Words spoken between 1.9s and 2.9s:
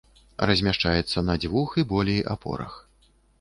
болей апорах.